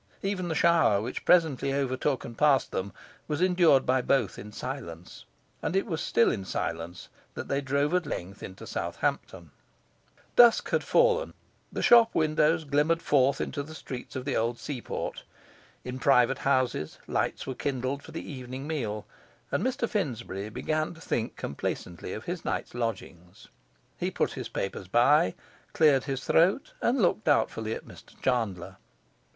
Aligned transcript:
Even 0.23 0.47
the 0.47 0.55
shower, 0.55 0.99
which 0.99 1.25
presently 1.25 1.71
overtook 1.75 2.25
and 2.25 2.35
passed 2.35 2.71
them, 2.71 2.91
was 3.27 3.39
endured 3.39 3.85
by 3.85 4.01
both 4.01 4.39
in 4.39 4.51
silence; 4.51 5.25
and 5.61 5.75
it 5.75 5.85
was 5.85 6.01
still 6.01 6.31
in 6.31 6.43
silence 6.43 7.07
that 7.35 7.47
they 7.49 7.61
drove 7.61 7.93
at 7.93 8.07
length 8.07 8.41
into 8.41 8.65
Southampton. 8.65 9.51
Dusk 10.35 10.67
had 10.71 10.83
fallen; 10.83 11.35
the 11.71 11.83
shop 11.83 12.15
windows 12.15 12.63
glimmered 12.63 12.99
forth 12.99 13.39
into 13.39 13.61
the 13.61 13.75
streets 13.75 14.15
of 14.15 14.25
the 14.25 14.35
old 14.35 14.57
seaport; 14.57 15.21
in 15.83 15.99
private 15.99 16.39
houses 16.39 16.97
lights 17.05 17.45
were 17.45 17.53
kindled 17.53 18.01
for 18.01 18.11
the 18.11 18.27
evening 18.27 18.65
meal; 18.65 19.05
and 19.51 19.63
Mr 19.63 19.87
Finsbury 19.87 20.49
began 20.49 20.95
to 20.95 20.99
think 20.99 21.35
complacently 21.35 22.11
of 22.13 22.23
his 22.25 22.43
night's 22.43 22.73
lodging. 22.73 23.35
He 23.99 24.09
put 24.09 24.31
his 24.31 24.49
papers 24.49 24.87
by, 24.87 25.35
cleared 25.73 26.05
his 26.05 26.23
throat, 26.25 26.73
and 26.81 26.99
looked 27.03 27.25
doubtfully 27.25 27.75
at 27.75 27.85
Mr 27.85 28.19
Chandler. 28.23 28.77